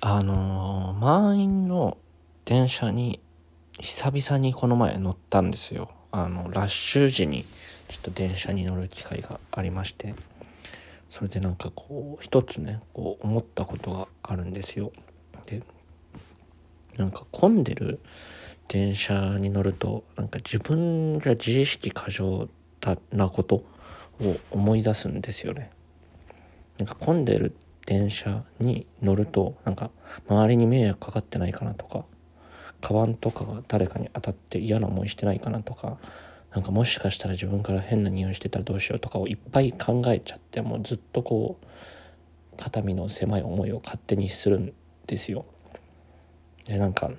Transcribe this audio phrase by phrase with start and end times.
[0.00, 1.98] あのー、満員の
[2.44, 3.20] 電車に
[3.80, 5.90] 久々にこの前乗ったんですよ。
[6.12, 7.44] あの、ラッシュ時に
[7.88, 10.14] ちょっと電車に乗る機会がありまして、
[11.10, 14.92] それでなんかこう、一つね、こう思ったことがあるんですよ。
[15.46, 15.62] で、
[16.96, 17.98] なんか混んでる
[18.68, 22.48] 電車に乗ると、なんか自分が自意識過剰
[23.10, 23.64] なこと
[24.20, 25.70] を思い出すんですよね。
[26.78, 27.54] なんか混んでる
[27.88, 29.90] 電車に乗るとなんか
[30.28, 32.04] 周りに迷惑かかってないかなとか
[32.82, 35.96] カバンとかが誰かに当たって嫌な思いしてないかなとか
[36.54, 41.66] なんかもしかしたら自分から変な匂いしてたらどうしようとかをいっぱい考えちゃってもうずっとこう
[42.62, 44.74] 肩身の狭い思いを勝手にするん
[45.06, 45.46] ですよ。
[46.66, 47.10] でなんか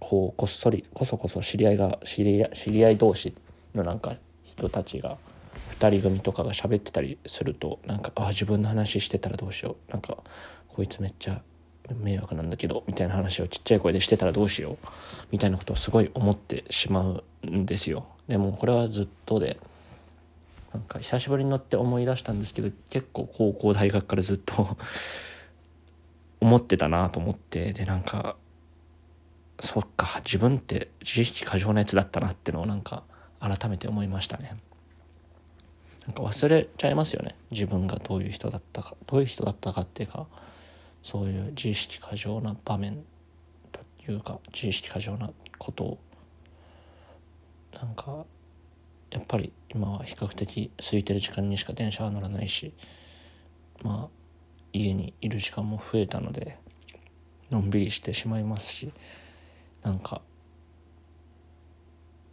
[0.00, 3.34] こうこっそりこそこそ知り合いが知り合い知り合い同士
[3.72, 5.16] のなんか人たちが
[5.78, 9.92] 2人組とかが喋ってたりするとなんかあ自分の話してたらどうしよう。
[9.92, 10.18] なんか
[10.68, 11.42] こいつめっちゃ
[11.94, 14.86] 迷惑なんだけどみたいな話をちっちゃい声でしてたらどうしよう。
[15.30, 18.06] みたいなことをすごい思ってしまうんですよ。
[18.26, 19.58] でもこれはずっとで
[20.74, 24.76] なんか久しぶりに乗って思い出したんですけど結構高校大学からずっと
[26.40, 28.36] 思ってたなと思ってでなんか
[29.60, 33.04] そっか自分って自意識過剰なやつだったなってのをなんか
[33.40, 34.56] 改めて思いましたね。
[36.08, 37.36] なんか忘れちゃいますよね。
[37.50, 40.26] 自分がどういう人だったかどういう人だったかっていうか
[41.02, 43.04] そういう自意識過剰な場面
[43.70, 45.98] というか自意識過剰なことを。
[47.74, 48.24] なんか
[49.10, 52.72] やっぱり今は比較的空いてる時間にしか電車は乗らないし
[53.82, 54.18] まあ
[54.72, 56.58] 家にいる時間も増えたので
[57.50, 58.92] のんびりしてしまいますし
[59.82, 60.22] なんか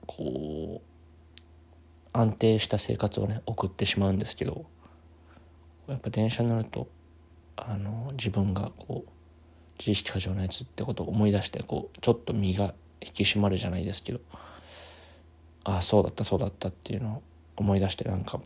[0.08, 0.95] こう
[2.16, 4.66] 安定した生活をね送ってしまうんですけど
[5.88, 6.88] やっぱ電車に乗ると
[7.58, 9.10] あの自分がこう
[9.78, 14.20] 自意識過剰なやつってことを思い出してこうちょっと身が引き締まるじゃないですけど
[15.66, 17.24] ああそうだったそうだったっていうのを
[17.58, 18.40] 思い出してなんか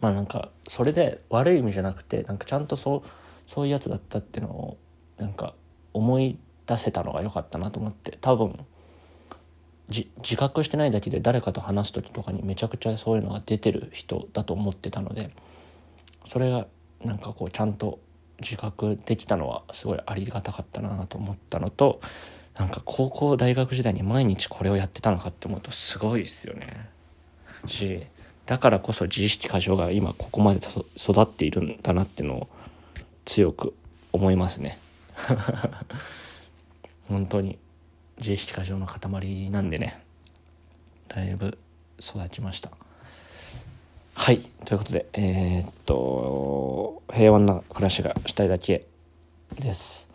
[0.00, 3.08] まあなんかそれで悪い意味じゃなくてなんかちゃんとそう
[3.46, 4.78] そういうやつだったっていうのを
[5.18, 5.54] なんか
[5.92, 8.58] 思い出せたのが良かったなと思って多分
[9.90, 15.30] 自覚してないだけで誰かと話す時とかにめちゃくちゃそういうのが出てる人だと思ってたので
[16.24, 16.66] それが
[17.04, 17.98] なんかこうちゃんと
[18.40, 22.00] 自覚できたのはすごいありがたかったなと思ったのと
[22.58, 26.88] なんか高校大学時代に毎日これをやってたのかって思うとすごいですよね。
[27.66, 28.06] し
[28.46, 30.60] だからこそ自意識過剰が今ここまで
[30.96, 32.48] 育っているんだなっていうのを
[33.24, 33.74] 強く
[34.12, 34.78] 思いますね。
[37.08, 37.58] 本当に。
[38.20, 39.98] 自意識過剰の塊なんでね
[41.08, 41.58] だいぶ
[41.98, 42.70] 育ちました。
[44.14, 44.40] はい。
[44.64, 48.86] ということでえー、っと平穏な暮らしがしたいだけ
[49.58, 50.10] です。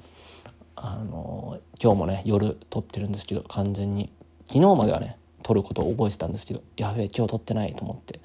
[0.75, 4.11] あの今日もね夜撮ってるんですけど完全に
[4.45, 8.19] 昨日まではね撮ることを覚えてたんですけどやべえ今日撮ってないと思って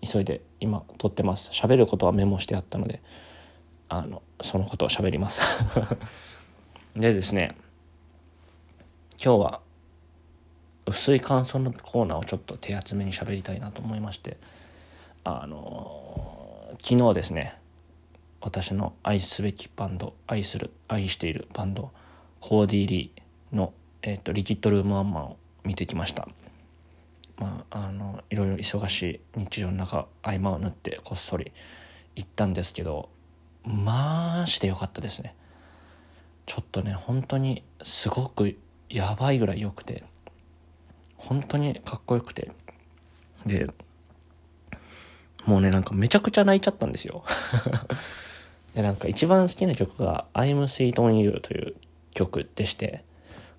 [0.00, 1.50] 急いで今撮ってます。
[1.50, 3.02] 喋ることはメモしてあったので
[3.88, 5.42] あのそのことを喋ります。
[6.94, 7.56] でですね
[9.24, 9.60] 今日は
[10.84, 14.36] 薄い感想のコーナーをちょっと手厚めに喋りたいなと思いまして
[15.24, 17.58] あの昨日ですね
[18.42, 21.90] 私の愛すべきバンド愛する愛しているバンド
[22.40, 26.28] ホーディ・リーの、えーと、リキッドルームワンマンを見てきました。
[27.38, 31.50] まああのいろいろ忙しい日常の中合間を縫ってこっそり
[32.14, 33.08] 行ったんですけど
[33.64, 35.34] まあしてよかったですね。
[36.44, 38.58] ちょっとね本当にすごく
[38.94, 40.04] やばいぐらい良くて
[41.16, 42.52] 本当にかっこよくて。
[43.44, 43.68] で
[45.44, 47.24] もうねなんかめちゃくちゃ泣いちゃったんですよ。
[48.74, 51.74] でなんか一番好きな曲が「I'm Sweet on You」という
[52.14, 53.04] 曲でして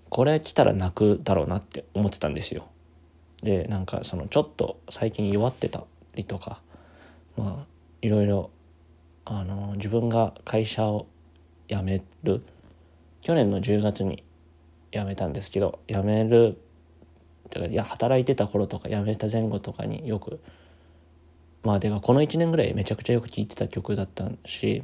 [0.09, 2.66] これ来たら泣くだろうなって思ってたんですよ。
[3.44, 5.84] でなんかそのちょっと最近弱ってた
[6.16, 6.62] りとか
[7.38, 7.68] まあ
[8.01, 8.50] いろいろ
[9.25, 11.06] あの自分が会社を
[11.68, 12.44] 辞める
[13.21, 14.24] 去年の10月に
[15.00, 16.57] 辞めたんですけど辞める
[17.69, 20.39] いや働いてた頃とか辞めた前後とかによく
[21.63, 24.83] まあでかこの1年ぐらいめちゃくちゃよく聴いてた曲だったし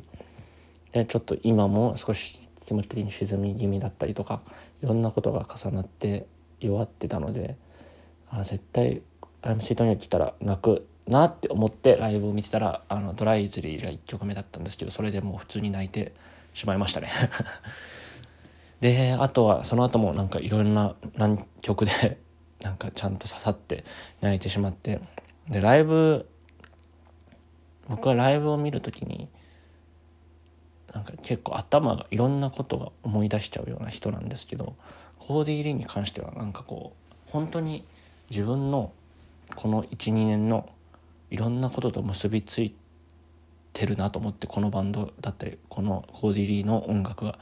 [0.92, 4.42] でちょっと今も少し気持ち的に沈み気味だったりとか
[4.81, 6.28] いろんなことが重なって
[6.60, 7.56] 弱ってたので
[8.30, 9.02] あ絶対
[9.42, 16.13] 「アイムシートに来たら泣くなって思ってライブを見てたらあのドライズリーが1曲目だったんですけどそれでもう普通に泣いて
[16.54, 17.10] しまいましたね。
[18.81, 22.19] であとはその後もなんかいろんな何曲で
[22.62, 23.86] なんかちゃんと刺さって
[24.22, 25.00] 泣いてしまって。
[25.50, 26.28] でライブ
[27.89, 29.28] 僕はライブを見る時に
[30.94, 34.75] なんか結構頭がいろんなことが思い出しちゃうような人なんですけど
[35.19, 37.84] コーディー・リーに関してはなんかこう本当に
[38.30, 38.92] 自分の
[39.56, 40.69] この12年の
[41.30, 42.74] いろんなことと結びつい
[43.74, 47.39] てるなと思ってこのバンドだったりこのコーディー・リーの音楽が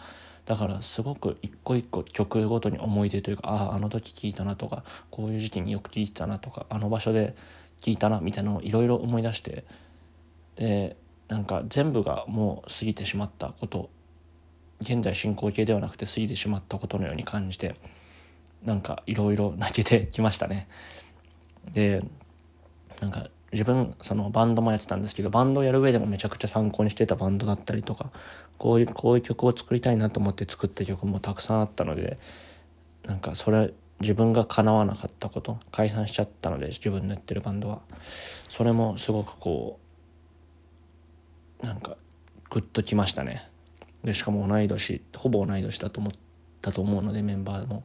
[0.50, 7.36] だからすごく一個一個曲ごとに思い出というかあああの時聴いたなとかこういう時期によく聴いたなとかあの場所で
[7.80, 9.64] 聴いたなみたいなのをいろいろ思い出して
[10.56, 10.98] で
[11.28, 13.92] なんか全部がもう過ぎてしまったこと
[14.82, 17.76] 現在進行形ではなくて過ぎてしまったことのように感じて
[18.66, 20.68] なんかいろいろ泣けてきましたね。
[21.74, 22.04] で
[23.02, 28.12] なんか自分そのバンドもやってたんですけどバンドをやる上でもめちゃくちゃ参考にしてたバンドだったりとか
[28.58, 32.20] こういうこういう曲を作りたいなと思って作った曲もたくさんあったので
[33.06, 37.82] なんかそれ自分が叶わなかったこと解散しちゃったので自分のやってるバンドは。
[38.48, 39.80] それもすごくこ
[41.62, 41.98] うなんか
[42.50, 43.50] グッときましたね。
[44.04, 46.14] でしかも同い年ほぼ同い年だと思っ
[46.62, 47.84] たと思うのでメンバーも。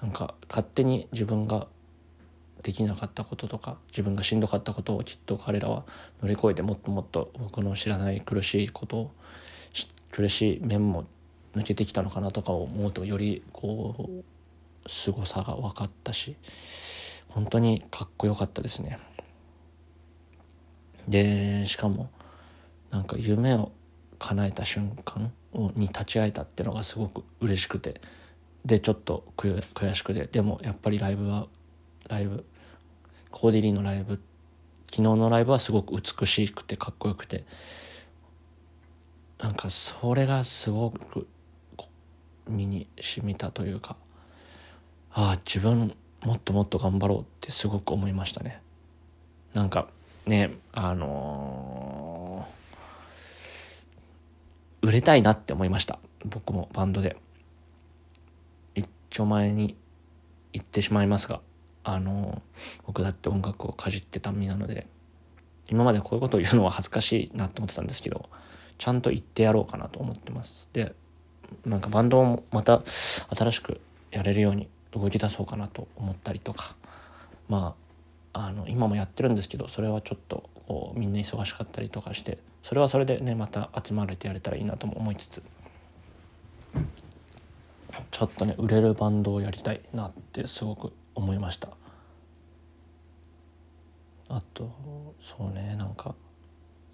[0.00, 1.66] なんか勝手に自分が
[2.62, 5.84] できなかったこととか自分がしんどかったことをきっと彼らは
[6.22, 9.10] 乗り越えてもっともっと僕の知らない苦しいことを
[10.10, 11.06] 苦しい面も
[11.54, 14.08] 抜けてきたのかなとかを思うとよりこ
[14.84, 16.36] う凄さが分かったし
[17.28, 18.98] 本当にかっこよかったですね。
[21.08, 22.10] でしかも
[22.90, 23.72] なんか夢を
[24.18, 25.32] 叶えた瞬間
[25.74, 28.00] に立ち会えたっていうのがすごく嬉しくて
[28.64, 31.46] でちょっと悔しくてでもやっぱりライブは
[32.10, 32.44] ライブ
[33.30, 34.20] コーディリーのライブ
[34.86, 37.44] 昨日のライブはすごく美しくてかっこよくて
[39.38, 41.28] なんかそれがすごく
[42.48, 43.96] 身に染みたというか
[45.12, 48.60] ああ自分もっともっと頑張ろうってすごく思いましたね。
[49.54, 49.88] なんか
[50.26, 55.98] ねあのー、売れたいなって思いました。
[56.26, 57.16] 僕もバンドで。
[58.74, 59.76] 一丁前に
[60.52, 61.40] 言ってしまいますが。
[61.84, 62.42] あの
[62.86, 64.86] 僕だって音楽をかじってた身なので
[65.70, 68.28] 今までこういうことを言うのは恥ずかしいなと思ってたんですけど
[68.78, 70.68] ちゃんと言ってやろうかなと思ってます。
[70.72, 70.94] で
[71.64, 73.80] なんかバンドをまた新しく
[74.10, 76.76] やれるように動き出そうかなと思ったりとか
[77.48, 77.74] ま
[78.32, 85.42] ああの今もやってるんですけどそれはちょっとこうみんな忙しかったりとかしてそれはそれでねまた集まれてやれたらいいなとも思いつつ
[88.10, 91.68] ちょっとね売れるバンドをやりたいなってすごく思いました。
[94.28, 94.70] あと
[95.20, 96.14] そうねなんか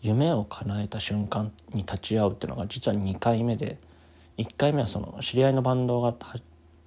[0.00, 3.78] 夢を叶えた瞬間に立ち会うっていうのが実は2回目で
[4.38, 6.14] 1回目はその知り合いのバンドが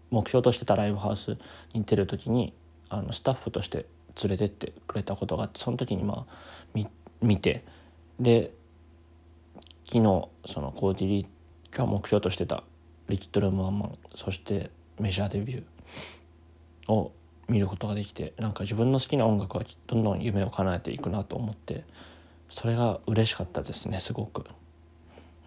[0.10, 1.38] 目標としてたライブハウス
[1.74, 2.54] に出る時に
[2.90, 3.86] あのスタッフとして
[4.24, 6.86] 連れてってくれたことがあってその時にまあ
[7.22, 7.64] 見て
[8.20, 8.52] で
[9.86, 12.64] 昨日そのコーディリーが目標としてた
[13.08, 17.12] リキッドルームワンマンそしてメジャーデビューを
[17.50, 21.84] 見ることができてなんか自分の好きな音楽はどんどん夢を叶えていくなと思って
[22.50, 24.46] それが嬉しかったですねすごく。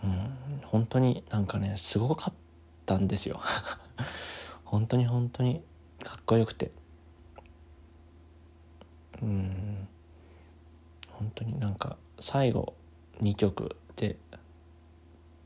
[0.04, 2.34] うん、本当になんかねすごかっ
[2.86, 3.40] たんですよ。
[4.64, 5.62] 本当に本当に
[6.02, 6.72] かっこよくて。
[9.22, 9.88] うん
[11.10, 12.74] 本当になんか最後
[13.20, 14.16] 2曲で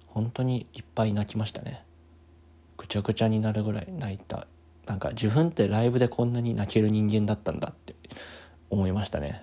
[0.07, 1.85] 本当にいっぱい泣きましたね。
[2.79, 4.47] ぐちゃぐちゃになるぐらい泣いた
[4.87, 7.95] なんか自分ってライブでこんなに泣ける人間だったんだって
[8.71, 9.43] 思いましたね。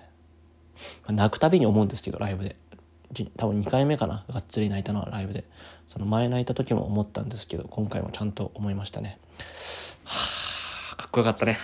[1.08, 2.56] 泣くたびに思うんですけどライブで。
[3.36, 4.24] 多分2回目かな？
[4.28, 5.44] がっつり泣いたのはライブで。
[5.86, 9.18] その前泣いた時も思ったんですけど今回もちゃんと思いましたね。
[10.04, 11.58] はあかっこよかったね。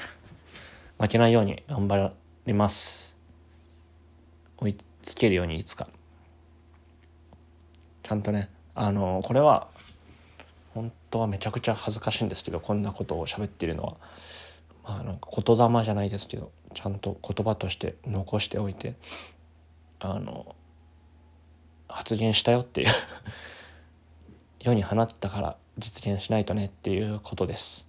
[0.99, 2.13] 負けないように頑張
[2.47, 3.17] ります。
[4.59, 5.89] 追いつけるようにいつか。
[8.03, 9.69] ちゃんとねあのこれは
[11.11, 13.97] 当はめちゃくちゃ恥ずかしいんですけどこんなことを喋ってるのは。
[14.85, 18.97] まあなんか言霊じゃないですけどちゃんと言葉として残しておいて
[19.99, 20.55] あの
[21.89, 22.89] 発言したよっていう
[24.61, 27.89] 世に放ったから実現しないとねっていうことです。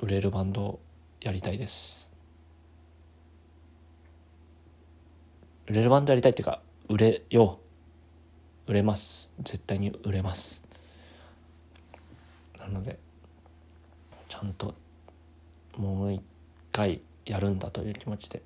[0.00, 0.80] 売れるバンドを
[1.20, 2.10] やりたいです。
[5.66, 7.58] 売れるバンドやりたいっていうか売れよ
[8.66, 8.70] う。
[8.70, 9.30] 売れます。
[9.40, 10.64] 絶対に売れます。
[12.62, 12.98] なので
[14.28, 14.74] ちゃんと
[15.76, 16.22] もう一
[16.70, 18.42] 回やるんだという気持ちで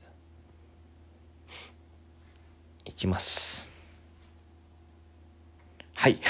[2.85, 3.70] いきます。
[5.96, 6.20] はい。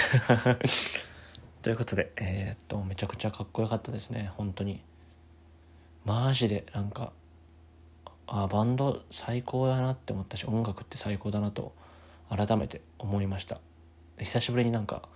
[1.63, 4.31] ということでえー、っとめちゃくちゃかっこよかったですね。
[4.37, 4.81] 本当に。
[6.05, 7.13] マジでなんか
[8.27, 11.73] あバンド最高だなって思ったし音楽って最高だなと
[12.29, 13.61] 改めて思いました。
[14.19, 15.09] 久しぶりになんか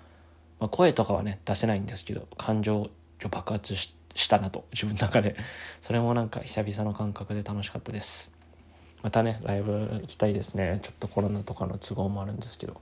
[0.61, 2.91] まあ、声とかはね出せないんですけど感情
[3.31, 3.95] 爆発し
[4.29, 5.37] たなと 自分の中で。
[5.81, 8.33] それもなんか久々の感覚で楽しかったです。
[9.03, 10.81] またねライブ行きたいですね。
[10.83, 12.81] ちょっとコロナとかの都合もあるんですけど。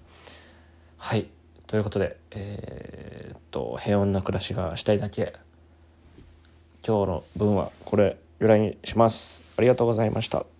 [0.96, 1.28] はい。
[1.66, 5.34] ということでえー、っと平穏な暮らしがしたいだけ。
[6.86, 9.54] 今日の分はこれぐらいにします。
[9.58, 10.57] ありがとうございました。